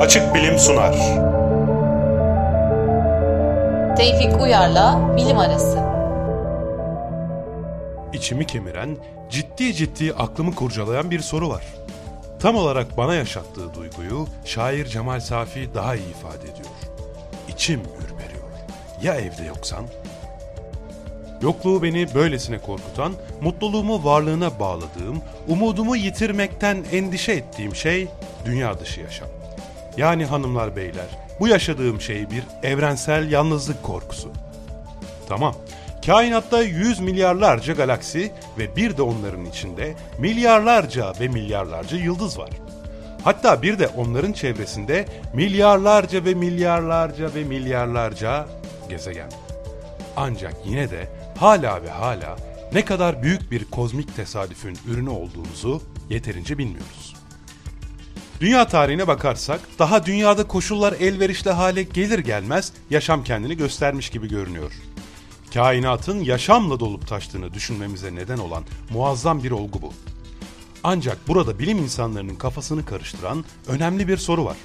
Açık 0.00 0.34
Bilim 0.34 0.58
sunar. 0.58 0.94
Tevfik 3.96 4.40
Uyar'la 4.40 5.16
Bilim 5.16 5.38
Arası. 5.38 5.78
İçimi 8.12 8.46
kemiren, 8.46 8.96
ciddi 9.30 9.74
ciddi 9.74 10.12
aklımı 10.12 10.54
kurcalayan 10.54 11.10
bir 11.10 11.20
soru 11.20 11.48
var. 11.48 11.64
Tam 12.40 12.56
olarak 12.56 12.96
bana 12.96 13.14
yaşattığı 13.14 13.74
duyguyu 13.74 14.26
şair 14.44 14.86
Cemal 14.86 15.20
Safi 15.20 15.74
daha 15.74 15.94
iyi 15.96 16.10
ifade 16.10 16.42
ediyor. 16.44 16.70
İçim 17.48 17.80
ürperiyor. 17.80 18.44
Ya 19.02 19.14
evde 19.14 19.44
yoksan? 19.48 19.84
Yokluğu 21.42 21.82
beni 21.82 22.14
böylesine 22.14 22.58
korkutan, 22.58 23.12
mutluluğumu 23.40 24.04
varlığına 24.04 24.60
bağladığım, 24.60 25.22
umudumu 25.48 25.96
yitirmekten 25.96 26.84
endişe 26.92 27.32
ettiğim 27.32 27.74
şey 27.74 28.08
dünya 28.44 28.80
dışı 28.80 29.00
yaşam. 29.00 29.28
Yani 29.96 30.24
hanımlar 30.24 30.76
beyler, 30.76 31.06
bu 31.40 31.48
yaşadığım 31.48 32.00
şey 32.00 32.30
bir 32.30 32.42
evrensel 32.62 33.32
yalnızlık 33.32 33.82
korkusu. 33.82 34.32
Tamam, 35.28 35.54
kainatta 36.06 36.62
yüz 36.62 37.00
milyarlarca 37.00 37.72
galaksi 37.72 38.32
ve 38.58 38.76
bir 38.76 38.96
de 38.96 39.02
onların 39.02 39.44
içinde 39.44 39.94
milyarlarca 40.18 41.12
ve 41.20 41.28
milyarlarca 41.28 41.96
yıldız 41.96 42.38
var. 42.38 42.50
Hatta 43.24 43.62
bir 43.62 43.78
de 43.78 43.88
onların 43.88 44.32
çevresinde 44.32 45.06
milyarlarca 45.34 46.24
ve 46.24 46.34
milyarlarca 46.34 47.34
ve 47.34 47.44
milyarlarca 47.44 48.46
gezegen. 48.88 49.30
Ancak 50.16 50.54
yine 50.64 50.90
de 50.90 51.08
hala 51.38 51.82
ve 51.82 51.90
hala 51.90 52.36
ne 52.72 52.84
kadar 52.84 53.22
büyük 53.22 53.50
bir 53.50 53.64
kozmik 53.64 54.16
tesadüfün 54.16 54.78
ürünü 54.88 55.10
olduğumuzu 55.10 55.82
yeterince 56.10 56.58
bilmiyoruz. 56.58 57.14
Dünya 58.40 58.66
tarihine 58.66 59.06
bakarsak 59.06 59.60
daha 59.78 60.06
dünyada 60.06 60.46
koşullar 60.46 60.92
elverişli 60.92 61.50
hale 61.50 61.82
gelir 61.82 62.18
gelmez 62.18 62.72
yaşam 62.90 63.24
kendini 63.24 63.56
göstermiş 63.56 64.10
gibi 64.10 64.28
görünüyor. 64.28 64.72
Kainatın 65.54 66.20
yaşamla 66.20 66.80
dolup 66.80 67.08
taştığını 67.08 67.54
düşünmemize 67.54 68.14
neden 68.14 68.38
olan 68.38 68.64
muazzam 68.90 69.42
bir 69.42 69.50
olgu 69.50 69.82
bu. 69.82 69.92
Ancak 70.84 71.28
burada 71.28 71.58
bilim 71.58 71.78
insanlarının 71.78 72.34
kafasını 72.34 72.86
karıştıran 72.86 73.44
önemli 73.68 74.08
bir 74.08 74.16
soru 74.16 74.44
var. 74.44 74.56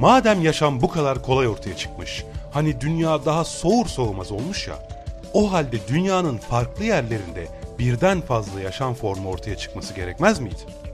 Madem 0.00 0.42
yaşam 0.42 0.80
bu 0.80 0.90
kadar 0.90 1.22
kolay 1.22 1.48
ortaya 1.48 1.76
çıkmış, 1.76 2.24
hani 2.52 2.80
dünya 2.80 3.24
daha 3.24 3.44
soğur 3.44 3.86
soğumaz 3.86 4.32
olmuş 4.32 4.68
ya, 4.68 4.88
o 5.32 5.52
halde 5.52 5.88
dünyanın 5.88 6.38
farklı 6.38 6.84
yerlerinde 6.84 7.48
birden 7.78 8.20
fazla 8.20 8.60
yaşam 8.60 8.94
formu 8.94 9.28
ortaya 9.28 9.56
çıkması 9.56 9.94
gerekmez 9.94 10.40
miydi? 10.40 10.87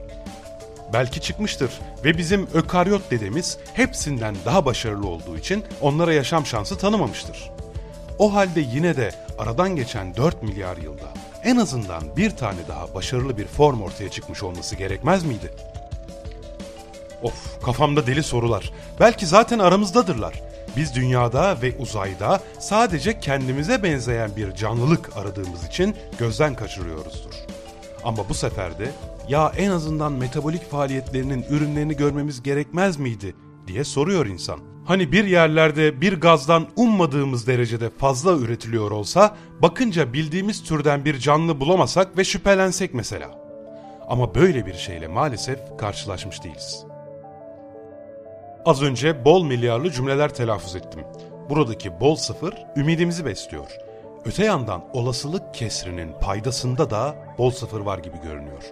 Belki 0.93 1.21
çıkmıştır 1.21 1.71
ve 2.03 2.17
bizim 2.17 2.47
ökaryot 2.53 3.11
dedemiz 3.11 3.57
hepsinden 3.73 4.35
daha 4.45 4.65
başarılı 4.65 5.07
olduğu 5.07 5.37
için 5.37 5.63
onlara 5.81 6.13
yaşam 6.13 6.45
şansı 6.45 6.77
tanımamıştır. 6.77 7.51
O 8.19 8.33
halde 8.33 8.61
yine 8.61 8.97
de 8.97 9.11
aradan 9.37 9.75
geçen 9.75 10.15
4 10.15 10.43
milyar 10.43 10.77
yılda 10.77 11.13
en 11.43 11.57
azından 11.57 12.17
bir 12.17 12.29
tane 12.29 12.59
daha 12.67 12.93
başarılı 12.93 13.37
bir 13.37 13.47
form 13.47 13.81
ortaya 13.81 14.09
çıkmış 14.09 14.43
olması 14.43 14.75
gerekmez 14.75 15.23
miydi? 15.23 15.51
Of 17.21 17.63
kafamda 17.63 18.07
deli 18.07 18.23
sorular. 18.23 18.71
Belki 18.99 19.25
zaten 19.25 19.59
aramızdadırlar. 19.59 20.41
Biz 20.77 20.95
dünyada 20.95 21.61
ve 21.61 21.77
uzayda 21.77 22.39
sadece 22.59 23.19
kendimize 23.19 23.83
benzeyen 23.83 24.35
bir 24.35 24.55
canlılık 24.55 25.17
aradığımız 25.17 25.67
için 25.67 25.95
gözden 26.19 26.55
kaçırıyoruzdur. 26.55 27.33
Ama 28.03 28.29
bu 28.29 28.33
sefer 28.33 28.79
de 28.79 28.91
ya 29.29 29.51
en 29.57 29.71
azından 29.71 30.11
metabolik 30.11 30.71
faaliyetlerinin 30.71 31.45
ürünlerini 31.49 31.95
görmemiz 31.95 32.43
gerekmez 32.43 32.97
miydi 32.97 33.35
diye 33.67 33.83
soruyor 33.83 34.25
insan. 34.25 34.59
Hani 34.85 35.11
bir 35.11 35.25
yerlerde 35.25 36.01
bir 36.01 36.21
gazdan 36.21 36.67
ummadığımız 36.75 37.47
derecede 37.47 37.89
fazla 37.89 38.31
üretiliyor 38.31 38.91
olsa 38.91 39.35
bakınca 39.61 40.13
bildiğimiz 40.13 40.63
türden 40.63 41.05
bir 41.05 41.19
canlı 41.19 41.59
bulamasak 41.59 42.17
ve 42.17 42.23
şüphelensek 42.23 42.93
mesela. 42.93 43.31
Ama 44.07 44.35
böyle 44.35 44.65
bir 44.65 44.73
şeyle 44.73 45.07
maalesef 45.07 45.59
karşılaşmış 45.77 46.43
değiliz. 46.43 46.85
Az 48.65 48.81
önce 48.81 49.25
bol 49.25 49.43
milyarlı 49.43 49.91
cümleler 49.91 50.33
telaffuz 50.33 50.75
ettim. 50.75 51.01
Buradaki 51.49 51.99
bol 51.99 52.15
sıfır 52.15 52.53
ümidimizi 52.75 53.25
besliyor. 53.25 53.67
Öte 54.25 54.45
yandan 54.45 54.83
olasılık 54.93 55.53
kesrinin 55.53 56.11
paydasında 56.21 56.89
da 56.89 57.15
bol 57.37 57.51
sıfır 57.51 57.79
var 57.79 57.97
gibi 57.97 58.21
görünüyor. 58.23 58.63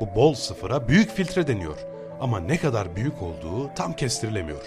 Bu 0.00 0.14
bol 0.14 0.34
sıfıra 0.34 0.88
büyük 0.88 1.10
filtre 1.10 1.46
deniyor 1.46 1.76
ama 2.20 2.40
ne 2.40 2.56
kadar 2.56 2.96
büyük 2.96 3.22
olduğu 3.22 3.74
tam 3.74 3.92
kestirilemiyor. 3.92 4.62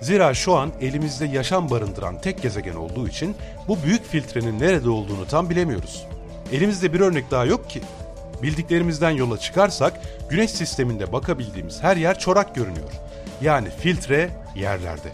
Zira 0.00 0.34
şu 0.34 0.54
an 0.56 0.72
elimizde 0.80 1.26
yaşam 1.26 1.70
barındıran 1.70 2.20
tek 2.20 2.42
gezegen 2.42 2.74
olduğu 2.74 3.08
için 3.08 3.36
bu 3.68 3.82
büyük 3.82 4.04
filtrenin 4.04 4.60
nerede 4.60 4.90
olduğunu 4.90 5.26
tam 5.26 5.50
bilemiyoruz. 5.50 6.06
Elimizde 6.52 6.92
bir 6.92 7.00
örnek 7.00 7.30
daha 7.30 7.44
yok 7.44 7.70
ki. 7.70 7.80
Bildiklerimizden 8.42 9.10
yola 9.10 9.38
çıkarsak 9.38 10.00
güneş 10.30 10.50
sisteminde 10.50 11.12
bakabildiğimiz 11.12 11.82
her 11.82 11.96
yer 11.96 12.18
çorak 12.18 12.54
görünüyor. 12.54 12.90
Yani 13.40 13.68
filtre 13.78 14.30
yerlerde. 14.56 15.08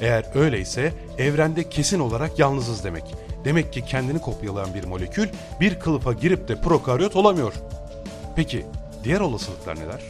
Eğer 0.00 0.24
öyleyse 0.34 0.92
evrende 1.18 1.68
kesin 1.68 2.00
olarak 2.00 2.38
yalnızız 2.38 2.84
demek. 2.84 3.04
Demek 3.44 3.72
ki 3.72 3.84
kendini 3.84 4.18
kopyalayan 4.18 4.74
bir 4.74 4.84
molekül 4.84 5.28
bir 5.60 5.80
kılıfa 5.80 6.12
girip 6.12 6.48
de 6.48 6.60
prokaryot 6.60 7.16
olamıyor. 7.16 7.52
Peki 8.36 8.66
diğer 9.04 9.20
olasılıklar 9.20 9.76
neler? 9.76 10.00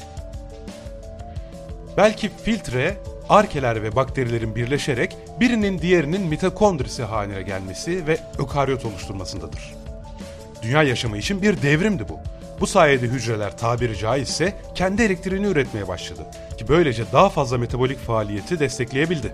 Belki 1.97 2.31
filtre 2.45 2.97
arkeler 3.29 3.83
ve 3.83 3.97
bakterilerin 3.97 4.55
birleşerek 4.55 5.17
birinin 5.41 5.79
diğerinin 5.79 6.23
mitokondrisi 6.23 7.03
haline 7.05 7.43
gelmesi 7.43 8.07
ve 8.07 8.19
ökaryot 8.39 8.85
oluşturmasındadır. 8.85 9.75
Dünya 10.63 10.83
yaşamı 10.83 11.19
için 11.19 11.43
bir 11.43 11.63
devrimdi 11.63 12.09
bu. 12.09 12.19
Bu 12.61 12.67
sayede 12.67 13.07
hücreler 13.07 13.59
tabiri 13.59 13.99
caizse 13.99 14.55
kendi 14.75 15.03
elektriğini 15.03 15.47
üretmeye 15.47 15.89
başladı 15.89 16.21
ki 16.59 16.69
böylece 16.69 17.05
daha 17.13 17.29
fazla 17.29 17.59
metabolik 17.59 17.99
faaliyeti 17.99 18.59
destekleyebildi. 18.59 19.33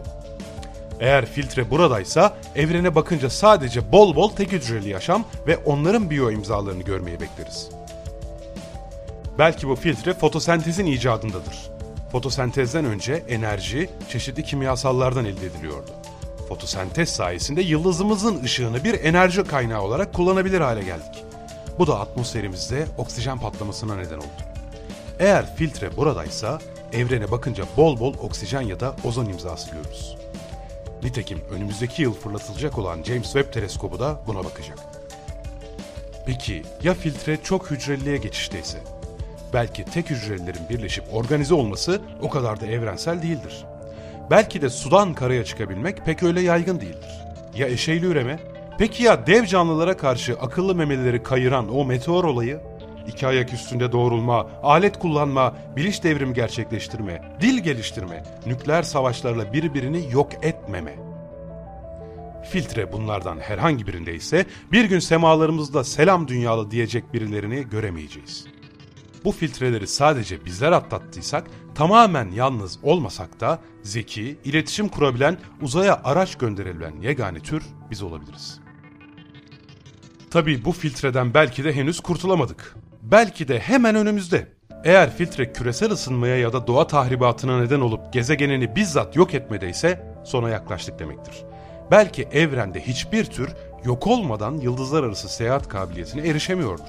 Eğer 1.01 1.27
filtre 1.27 1.71
buradaysa 1.71 2.37
evrene 2.57 2.95
bakınca 2.95 3.31
sadece 3.31 3.93
bol 3.93 4.17
bol 4.17 4.31
tek 4.31 4.53
hücreli 4.53 4.89
yaşam 4.89 5.25
ve 5.47 5.57
onların 5.57 6.11
biyo 6.11 6.31
imzalarını 6.31 6.83
görmeyi 6.83 7.21
bekleriz. 7.21 7.82
Belki 9.39 9.69
bu 9.69 9.77
filtre 9.77 10.15
fotosentezin 10.15 10.87
icadındadır. 10.87 11.71
Fotosentezden 12.13 12.85
önce 12.85 13.23
enerji 13.29 13.91
çeşitli 14.09 14.43
kimyasallardan 14.43 15.25
elde 15.25 15.47
ediliyordu. 15.47 15.91
Fotosentez 16.49 17.09
sayesinde 17.09 17.63
yıldızımızın 17.63 18.43
ışığını 18.43 18.85
bir 18.85 19.05
enerji 19.05 19.45
kaynağı 19.45 19.83
olarak 19.83 20.15
kullanabilir 20.15 20.61
hale 20.61 20.83
geldik. 20.83 21.25
Bu 21.79 21.87
da 21.87 22.01
atmosferimizde 22.01 22.87
oksijen 22.99 23.39
patlamasına 23.39 23.97
neden 23.97 24.19
oldu. 24.19 24.43
Eğer 25.19 25.57
filtre 25.57 25.97
buradaysa 25.97 26.59
evrene 26.93 27.31
bakınca 27.31 27.65
bol 27.77 28.01
bol 28.01 28.15
oksijen 28.15 28.61
ya 28.61 28.81
da 28.81 28.97
ozon 29.05 29.27
imzası 29.27 29.71
görürüz. 29.71 30.17
Nitekim 31.03 31.41
önümüzdeki 31.51 32.03
yıl 32.03 32.15
fırlatılacak 32.15 32.79
olan 32.79 33.03
James 33.03 33.33
Webb 33.33 33.53
teleskobu 33.53 34.01
da 34.01 34.21
buna 34.27 34.45
bakacak. 34.45 34.79
Peki 36.27 36.63
ya 36.83 36.95
filtre 36.95 37.39
çok 37.43 37.71
hücreliliğe 37.71 38.17
geçişteyse? 38.17 38.79
Belki 39.53 39.85
tek 39.85 40.11
hücrelilerin 40.11 40.69
birleşip 40.71 41.05
organize 41.13 41.55
olması 41.55 42.01
o 42.23 42.31
kadar 42.31 42.61
da 42.61 42.67
evrensel 42.67 43.23
değildir. 43.23 43.65
Belki 44.31 44.63
de 44.63 44.71
sudan 44.71 45.15
karaya 45.15 45.45
çıkabilmek 45.45 46.05
pek 46.05 46.23
öyle 46.23 46.41
yaygın 46.41 46.81
değildir. 46.81 47.11
Ya 47.55 47.69
eşeyli 47.69 48.07
üreme? 48.07 48.39
Peki 48.79 49.03
ya 49.03 49.27
dev 49.27 49.45
canlılara 49.45 49.97
karşı 49.97 50.35
akıllı 50.35 50.75
memelileri 50.75 51.23
kayıran 51.23 51.75
o 51.75 51.85
meteor 51.85 52.25
olayı? 52.25 52.61
İki 53.07 53.27
ayak 53.27 53.53
üstünde 53.53 53.93
doğrulma, 53.93 54.51
alet 54.63 54.99
kullanma, 54.99 55.57
bilinç 55.77 56.03
devrimi 56.03 56.35
gerçekleştirme, 56.35 57.23
dil 57.41 57.59
geliştirme, 57.59 58.23
nükleer 58.47 58.83
savaşlarla 58.83 59.53
birbirini 59.53 60.13
yok 60.13 60.33
etmeme. 60.43 60.95
Filtre 62.51 62.93
bunlardan 62.93 63.39
herhangi 63.39 63.87
birindeyse 63.87 64.47
bir 64.73 64.85
gün 64.85 64.99
semalarımızda 64.99 65.85
selam 65.85 66.29
dünyalı 66.29 66.71
diyecek 66.71 67.13
birilerini 67.15 67.69
göremeyeceğiz. 67.71 68.47
Bu 69.25 69.33
filtreleri 69.33 69.87
sadece 69.87 70.45
bizler 70.45 70.73
atlattıysak, 70.73 71.47
tamamen 71.75 72.31
yalnız 72.31 72.79
olmasak 72.83 73.41
da 73.41 73.59
zeki, 73.83 74.39
iletişim 74.45 74.89
kurabilen, 74.89 75.39
uzaya 75.63 76.01
araç 76.05 76.39
gönderilen 76.39 77.01
yegane 77.01 77.41
tür 77.41 77.63
biz 77.91 78.03
olabiliriz. 78.03 78.61
Tabii 80.31 80.65
bu 80.65 80.73
filtreden 80.73 81.35
belki 81.35 81.65
de 81.65 81.73
henüz 81.73 82.01
kurtulamadık. 82.01 82.77
Belki 83.03 83.49
de 83.49 83.59
hemen 83.59 83.95
önümüzde. 83.95 84.49
Eğer 84.85 85.17
filtre 85.17 85.53
küresel 85.53 85.91
ısınmaya 85.91 86.37
ya 86.37 86.53
da 86.53 86.67
doğa 86.67 86.87
tahribatına 86.87 87.61
neden 87.61 87.81
olup 87.81 88.13
gezegenini 88.13 88.77
bizzat 88.77 89.17
yok 89.17 89.35
etmedeyse 89.35 90.15
sona 90.25 90.49
yaklaştık 90.49 90.99
demektir. 90.99 91.35
Belki 91.91 92.23
evrende 92.23 92.81
hiçbir 92.81 93.25
tür 93.25 93.51
yok 93.85 94.07
olmadan 94.07 94.55
yıldızlar 94.55 95.03
arası 95.03 95.29
seyahat 95.29 95.69
kabiliyetine 95.69 96.29
erişemiyordur. 96.29 96.85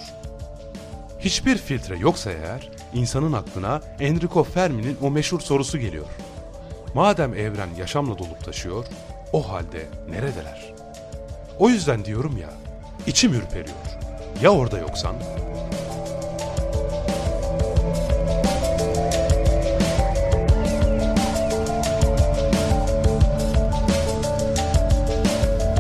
Hiçbir 1.24 1.58
filtre 1.58 1.98
yoksa 1.98 2.32
eğer 2.32 2.70
insanın 2.94 3.34
aklına 3.34 3.82
Enrico 4.00 4.44
Fermi'nin 4.44 4.98
o 5.02 5.12
meşhur 5.12 5.40
sorusu 5.40 5.78
geliyor. 5.78 6.06
Madem 6.94 7.34
evren 7.34 7.70
yaşamla 7.78 8.18
dolup 8.18 8.46
taşıyor, 8.46 8.86
o 9.34 9.50
halde 9.50 9.86
neredeler? 10.10 10.74
O 11.60 11.70
yüzden 11.70 12.06
diyorum 12.06 12.38
ya, 12.38 12.50
içim 13.08 13.34
ürperiyor. 13.34 13.76
Ya 14.42 14.50
orada 14.50 14.80
yoksan? 14.80 15.16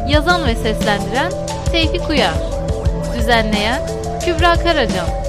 Yazan 0.08 0.48
ve 0.48 0.56
seslendiren 0.56 1.32
Tevfik 1.72 2.10
Uyar 2.10 2.36
Düzenleyen 3.18 3.82
Kübra 4.26 4.54
Karacan 4.54 5.23